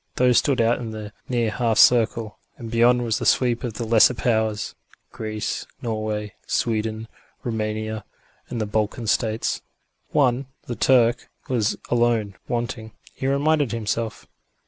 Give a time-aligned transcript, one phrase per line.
[0.15, 3.85] Those stood out in the near half circle, and beyond was the sweep of the
[3.85, 4.73] lesser powers:
[5.11, 7.07] Greece, Norway, Sweden,
[7.43, 8.03] Roumania
[8.49, 9.61] and the Balkan States.
[10.09, 14.25] One, the Turk, was alone wanting, he reminded himself.